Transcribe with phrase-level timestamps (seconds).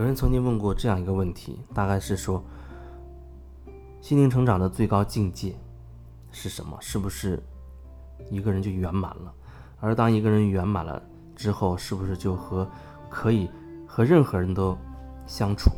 [0.00, 2.42] 有人曾经问过这样一个问题，大概是说，
[4.00, 5.54] 心灵成长的最高境界
[6.32, 6.74] 是什么？
[6.80, 7.38] 是不是
[8.30, 9.30] 一个人就圆满了？
[9.78, 11.02] 而当一个人圆满了
[11.36, 12.66] 之后，是不是就和
[13.10, 13.46] 可以
[13.86, 14.74] 和任何人都
[15.26, 15.70] 相处？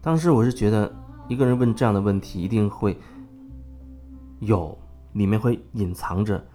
[0.00, 0.92] 当时我是觉得，
[1.28, 2.98] 一个人问这样的问题，一定会
[4.40, 4.76] 有
[5.12, 6.46] 里面会隐藏着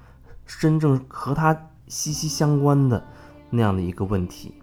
[0.46, 3.06] 真正和他息息相关的
[3.50, 4.54] 那样的一个问题。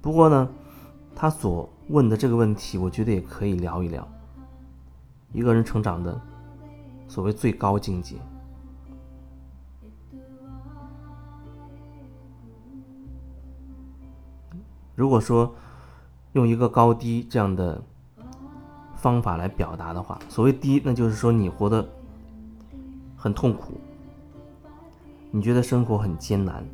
[0.00, 0.48] 不过呢，
[1.14, 4.06] 他所问的这个问题，我觉得也可以聊一聊
[5.32, 6.20] 一个人成长的
[7.06, 8.16] 所谓最高境界。
[14.94, 15.54] 如果说，
[16.32, 17.82] 用一个高低这样的
[19.02, 21.84] 方法来表达的话，所谓低，那就是说你活得
[23.16, 23.72] 很痛苦，
[25.32, 26.64] 你觉得生活很艰难。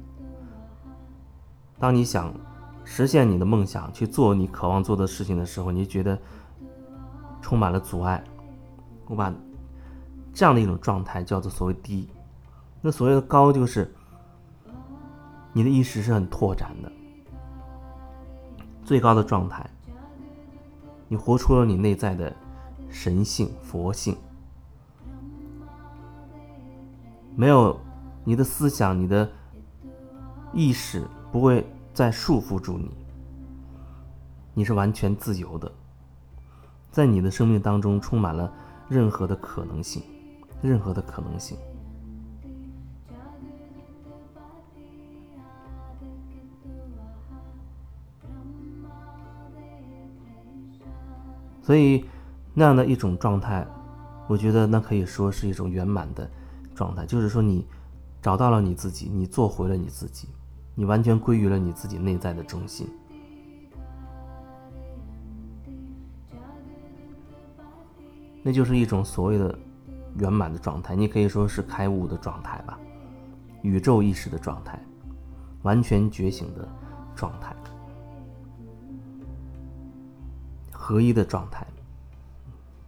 [1.79, 2.31] 当你想
[2.85, 6.19] 实现你的梦想，去做你渴望做的事情的时候，你觉得
[7.41, 8.23] 充满了阻碍。
[9.07, 9.33] 我把
[10.35, 12.11] 这样的一种状态叫做所谓低。
[12.83, 13.91] 那所谓的高，就是
[15.55, 16.93] 你的意识是很拓展的。
[18.85, 19.65] 最高的状态，
[21.09, 22.35] 你活出了你内在的
[22.91, 24.17] 神性、佛性，
[27.35, 27.81] 没有
[28.25, 29.31] 你的思想、你的
[30.53, 32.91] 意识不会再束缚住你，
[34.55, 35.71] 你是完全自由的，
[36.91, 38.53] 在你的生命当中充满了
[38.89, 40.03] 任何的可能性，
[40.63, 41.57] 任何的可能性。
[51.69, 52.03] 所以，
[52.55, 53.67] 那样的一种状态，
[54.27, 56.27] 我觉得那可以说是一种圆满的
[56.75, 57.05] 状态。
[57.05, 57.67] 就是说，你
[58.23, 60.29] 找到了你自己，你做回了你自己，
[60.75, 62.89] 你完全归于了你自己内在的中心。
[68.43, 69.55] 那就是一种所谓的
[70.17, 72.81] 圆满的状态，你可以说是开悟的状态吧，
[73.61, 74.83] 宇宙意识的状态，
[75.65, 76.67] 完全觉醒的
[77.15, 77.55] 状态。
[80.89, 81.67] 合一的状态，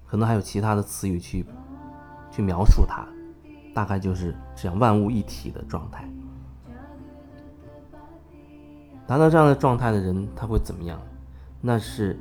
[0.06, 1.44] 可能还有其他的词语去
[2.30, 3.06] 去描述它，
[3.74, 6.08] 大概就是这样万物一体的状态。
[9.06, 10.98] 达到这样的状态的人，他会怎么样？
[11.60, 12.18] 那是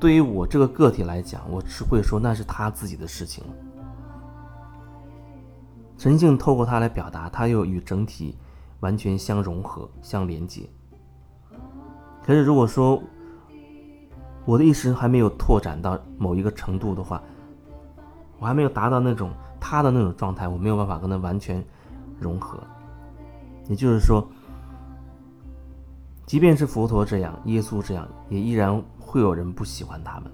[0.00, 3.54] 对于我这个个体来讲，我是会说那是他自己的事情了。
[5.96, 8.36] 神性透过他来表达，他又与整体
[8.80, 10.68] 完全相融合、相连接。
[12.26, 13.00] 可是如果说，
[14.44, 17.22] 我的意识还没有拓展到某一个程度的话，
[18.38, 19.30] 我还没有达到那种
[19.60, 21.64] 他的那种状态，我没有办法跟他完全
[22.18, 22.58] 融合。
[23.68, 24.26] 也就是说，
[26.26, 30.30] 即便是佛陀这样、耶稣这样，也依然会有人不喜欢他们，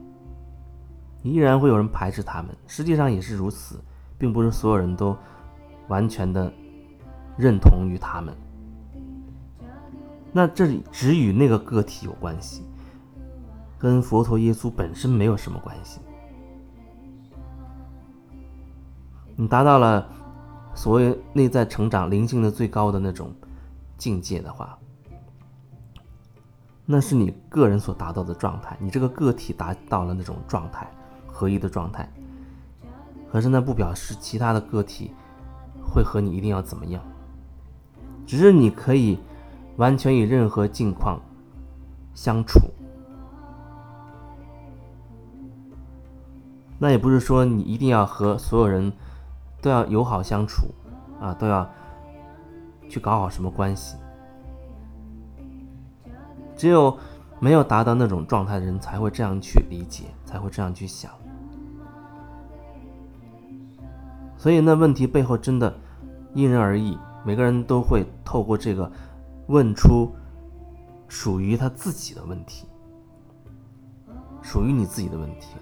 [1.23, 2.57] 依然会有人排斥他们。
[2.67, 3.79] 实际上也是如此，
[4.17, 5.15] 并不是所有人都
[5.89, 6.51] 完全的
[7.37, 8.35] 认同于他们。
[10.33, 12.65] 那这里只与那个个体有关系。
[13.79, 16.01] 跟佛陀、耶稣本身没有什么关系。
[19.37, 20.05] 你达到了
[20.75, 23.33] 所谓内在成长、灵性的最高的那种
[23.97, 24.77] 境界的话，
[26.85, 28.77] 那是你个人所达到的状态。
[28.81, 30.91] 你这个个体达到了那种状态，
[31.27, 32.11] 合一的状态。
[33.31, 35.13] 可是那不表示其他的个体
[35.85, 37.03] 会和你一定要怎么样，
[38.27, 39.19] 只是你可以
[39.77, 41.21] 完全与任何境况
[42.15, 42.59] 相处。
[46.79, 48.93] 那也不是说你一定要和所有人
[49.61, 50.69] 都要友好相处
[51.21, 51.69] 啊，都要
[52.89, 53.97] 去搞好什么关系。
[56.57, 56.97] 只有
[57.41, 61.11] 没有达到那种状态的人，才会这样去理解，才会这样去想。
[64.37, 65.73] 所以那问题背后真的
[66.35, 68.91] 因人而异，每个人都会透过这个
[69.49, 70.13] 问出
[71.09, 72.67] 属于他自己的问题，
[74.43, 75.57] 属于你自己的问题。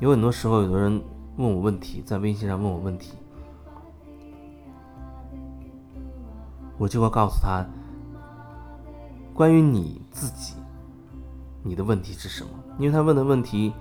[0.00, 1.02] 有很多时候，有的人
[1.36, 3.12] 问我问题，在微信上问我问题，
[6.78, 7.62] 我就会告诉他，
[9.34, 10.54] 关于你自己，
[11.62, 12.50] 你的问题是什么？
[12.78, 13.74] 因为他问的问题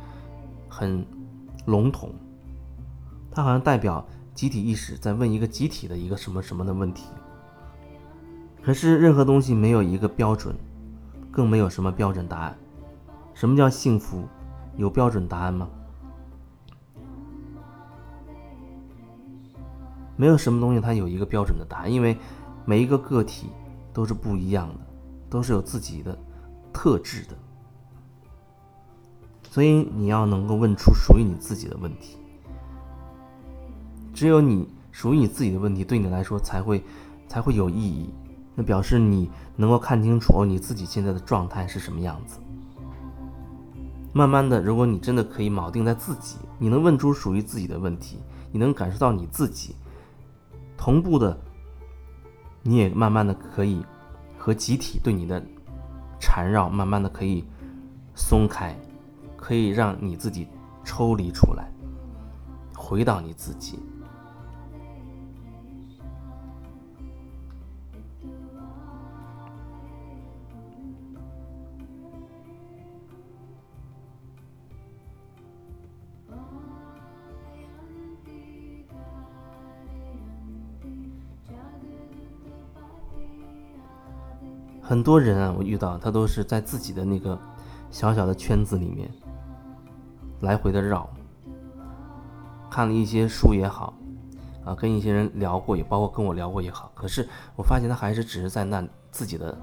[0.67, 1.05] 很
[1.65, 2.11] 笼统，
[3.31, 4.05] 他好像代表
[4.35, 7.05] 集体意识在问一个集体的一个什么什么的问题。
[8.61, 10.53] 可是任何东西没有一个标准，
[11.31, 12.57] 更没有什么标准答案。
[13.33, 14.27] 什么叫幸福？
[14.75, 15.69] 有标准答案吗？
[20.19, 22.17] 没有什么东西它有一个标准的答案，因为
[22.65, 23.47] 每一个个体
[23.93, 24.75] 都是不一样的，
[25.29, 26.17] 都是有自己的
[26.73, 27.37] 特质的。
[29.49, 32.17] 所以你要能够问出属于你自己的问题，
[34.13, 36.83] 只有你属于你自己的问题，对你来说才会
[37.29, 38.09] 才会有意义。
[38.55, 42.39] 那表示你能够看清楚你自己现在的状态是什么样子。
[44.11, 48.17] 慢慢的，如果你真的可以铆定在自己，你能问出属于自己的问题，
[48.51, 49.75] 你能感受到你自己
[50.81, 51.37] 同步的，
[52.63, 53.85] 你也慢慢的可以
[54.37, 55.43] 和集体对你的
[56.21, 57.43] 缠绕，慢慢的可以
[58.15, 58.73] 松开。
[59.35, 60.47] 可以让你自己
[60.83, 61.69] 抽离出来，
[62.75, 63.79] 回到你自己。
[84.89, 87.37] 很多人啊，我遇到他都是在自己的那个
[87.91, 89.07] 小小的圈子里面。
[90.41, 91.07] 来回的绕，
[92.71, 93.93] 看了一些书也好，
[94.65, 96.91] 啊，跟一些人聊过，也包括跟我聊过也好。
[96.95, 99.55] 可是我发现他还是只是在那自己的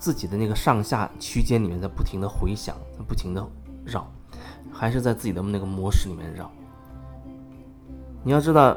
[0.00, 2.74] 自己的那个上下区间里面在不停的回想，
[3.06, 3.46] 不停的
[3.84, 4.04] 绕，
[4.72, 6.50] 还是在自己的那个模式里面绕。
[8.24, 8.76] 你要知道，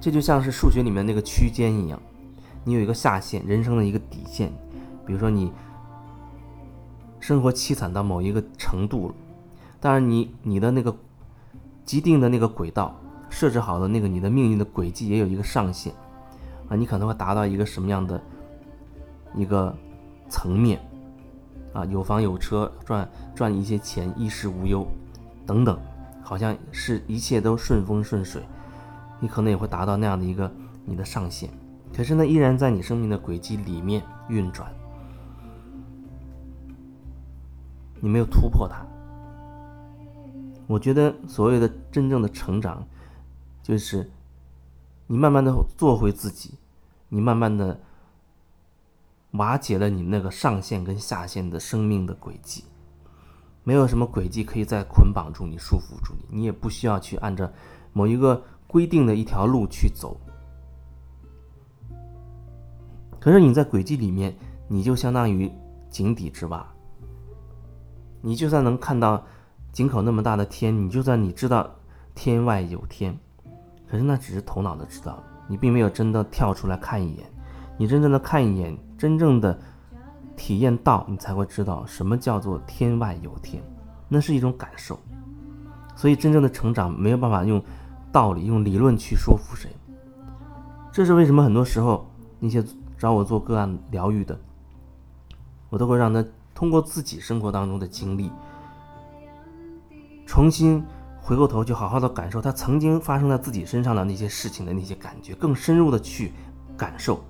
[0.00, 2.00] 这就像是数学里面那个区间一样，
[2.62, 4.52] 你有一个下限，人生的一个底线。
[5.06, 5.52] 比如说你
[7.20, 9.14] 生活凄惨到某一个程度了。
[9.80, 10.96] 当然，你你的那个
[11.84, 12.98] 既定的那个轨道
[13.28, 15.92] 设置好的那个你的命运的轨迹也有一个上限
[16.68, 18.20] 啊，你可能会达到一个什么样的
[19.34, 19.76] 一个
[20.30, 20.80] 层面
[21.74, 21.84] 啊？
[21.84, 24.86] 有房有车，赚赚一些钱，衣食无忧
[25.44, 25.78] 等等，
[26.22, 28.42] 好像是一切都顺风顺水，
[29.20, 30.50] 你可能也会达到那样的一个
[30.86, 31.50] 你的上限。
[31.94, 34.72] 可是呢，依然在你生命的轨迹里面运转，
[38.04, 38.86] 你没有突破它。
[40.66, 42.86] 我觉得所谓的真正的成长，
[43.62, 44.10] 就是
[45.06, 46.58] 你慢慢的做回自己，
[47.08, 47.80] 你慢慢的
[49.30, 52.64] 瓦解了你那个上限跟下限的生命的轨迹，
[53.62, 57.50] 没有什么轨迹可以再捆绑住你、束缚住你，你也不需要去按照
[57.94, 60.20] 某一个规定的一条路去走。
[63.18, 64.36] 可是你在轨迹里面，
[64.68, 65.50] 你就相当于
[65.88, 66.73] 井底之蛙，
[68.24, 69.22] 你就算能看到。
[69.72, 71.68] 井口那么大的天，你就算你知道
[72.14, 73.18] 天外有天，
[73.90, 77.26] 可是那只是头脑的知道，你并没有真的跳出来看一眼。
[77.76, 79.58] 你真正的看一眼，真正的
[80.36, 83.60] 体验到，你才会知道什么叫做天外有天，
[84.08, 84.96] 那是一种感受。
[85.96, 87.60] 所以真正的成长没有办法用
[88.12, 89.68] 道理、用理论去说服谁。
[90.92, 91.42] 这是为什么？
[91.42, 92.64] 很多时候那些
[92.96, 94.38] 找我做个案疗愈的，
[95.68, 98.30] 我都会让他通过自己生活当中的经历。
[100.26, 100.82] 重新
[101.20, 106.32] 回过头，去好好的感受他曾经发生在自己身上的那些事情的那些感觉，更深入的去
[106.76, 107.22] 感受。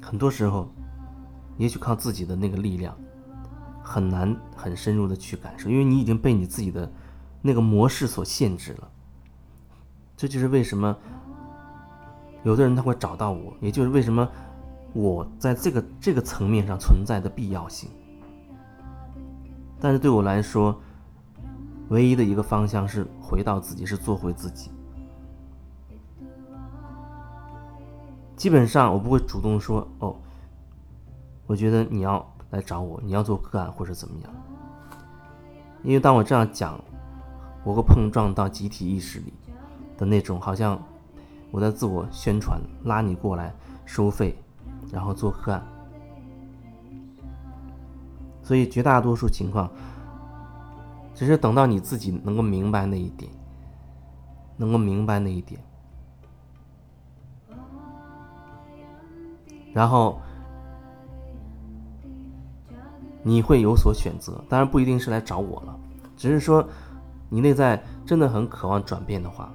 [0.00, 0.68] 很多时候，
[1.56, 2.94] 也许靠自己的那个力量，
[3.82, 6.90] 很难很深入的去感受，因为你已经被你自己的
[7.40, 8.90] 那个模式所限制了。
[10.16, 10.96] 这就是为什么
[12.44, 14.28] 有的人他会找到我，也就是为什么
[14.92, 17.88] 我在这个这个层面上存在的必要性。
[19.80, 20.78] 但是对我来说，
[21.88, 24.70] 唯一的一个方向是回到自己，是做回自己。
[28.36, 30.16] 基本上我不会主动说哦，
[31.46, 34.32] 我觉得你要来找我，你要做个案或者怎么样。
[35.82, 36.80] 因为当我这样讲，
[37.64, 39.32] 我会碰撞到集体意识里
[39.96, 40.80] 的那种，好像
[41.50, 44.36] 我在自我宣传，拉你过来收费，
[44.90, 45.62] 然后做个案。
[48.42, 49.70] 所以绝大多数情况，
[51.14, 53.30] 只是等到你自己能够明白那一点，
[54.56, 55.60] 能够明白那一点，
[59.72, 60.20] 然后
[63.22, 64.44] 你会有所选择。
[64.48, 65.78] 当然不一定是来找我了，
[66.16, 66.68] 只是说
[67.28, 69.50] 你内在真的很渴望转变的话，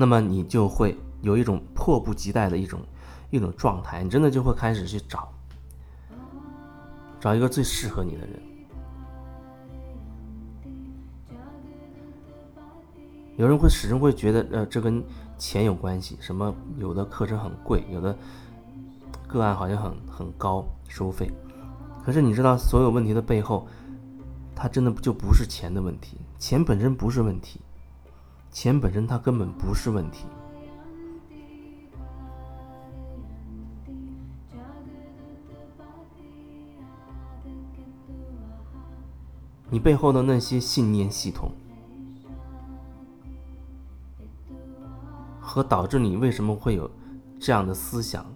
[0.00, 2.80] 那么你就会有一种迫不及待的一种。
[3.32, 5.28] 一种状态，你真的就会开始去找，
[7.20, 8.42] 找一个最适合你的人。
[13.36, 15.00] 有人会始终会觉得，呃，这跟
[15.38, 16.18] 钱有关系。
[16.20, 18.18] 什么有的课程很贵，有的
[19.28, 21.30] 个案好像很很高收费。
[22.04, 23.68] 可是你知道，所有问题的背后，
[24.56, 27.60] 它真的就不是钱的问题，钱本身不是问题，
[28.50, 30.26] 钱本身它根本不是问题。
[39.72, 41.52] 你背后的那些信念系统，
[45.40, 46.90] 和导致你为什么会有
[47.38, 48.26] 这样的思想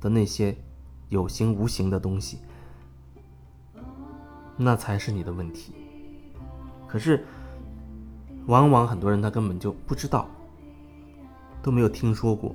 [0.00, 0.56] 的那些
[1.08, 2.40] 有形无形的东西，
[4.56, 5.72] 那才是你的问题。
[6.88, 7.24] 可是，
[8.50, 10.28] 往往很多人他根本就不知道，
[11.62, 12.54] 都没有听说过，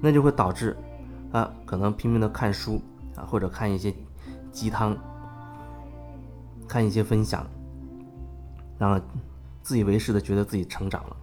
[0.00, 0.76] 那就会导致
[1.30, 2.80] 啊，可能拼命的看书
[3.14, 3.94] 啊，或者看一些
[4.50, 4.96] 鸡汤。
[6.66, 7.46] 看一些分享，
[8.78, 8.98] 然后
[9.62, 11.16] 自以为是的觉得自己成长了。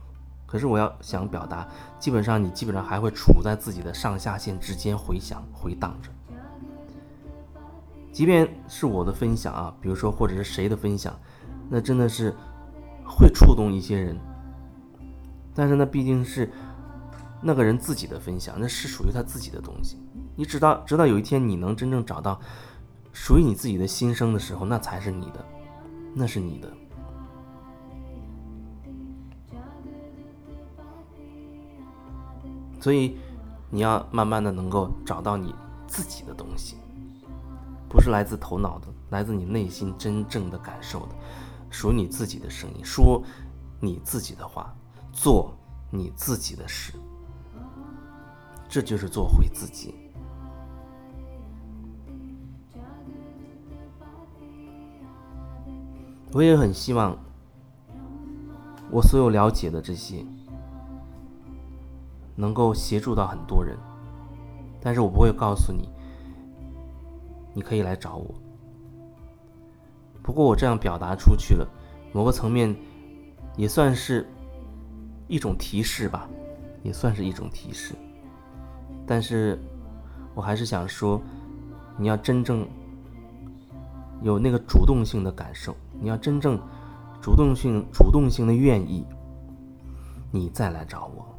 [0.45, 6.11] 可是我要想表达，基本上你基本上还会处在自己的上下线之间回响回荡着。
[8.13, 11.11] 即便是我的分享啊，比如说或者是谁的分享，
[11.67, 12.33] 那真的是
[13.11, 14.17] 会触动一些人。
[15.53, 16.49] 但是那毕竟是
[17.41, 19.97] 那个人自己的分享，那是属于他自己的东西。
[20.35, 22.39] 你直到直到有一天你能真正找到。
[23.13, 25.45] 属于你自己的心声的时候，那才是你的，
[26.15, 26.71] 那是你的。
[32.79, 33.17] 所以，
[33.69, 35.53] 你要慢慢的能够找到你
[35.87, 36.77] 自己的东西，
[37.89, 41.15] 不是来自头脑的，来自你内心真正的感受的，
[41.71, 43.23] 属你自己的声音，说
[43.79, 44.75] 你自己的话，
[45.11, 45.57] 做
[45.89, 46.93] 你自己的事，
[48.69, 49.95] 这就是做回自己。
[56.33, 57.17] 我也很希望，
[58.91, 60.25] 我所有了解的这些
[62.35, 63.77] 能够协助到很多人，
[64.79, 65.89] 但是我不会告诉你，
[67.53, 68.33] 你可以来找我。
[70.23, 71.67] 不过我这样表达出去了，
[72.13, 72.75] 某个层面
[73.57, 74.27] 也算是
[75.27, 76.29] 一种提示吧，
[76.83, 77.95] 也算是一种提示。
[79.07, 79.59] 但是
[80.35, 81.21] 我还是想说，
[81.97, 82.67] 你要真正
[84.21, 85.75] 有那个主动性的感受。
[85.99, 86.59] 你要真正
[87.21, 89.05] 主动性、主动性的愿意，
[90.31, 91.30] 你再来找我。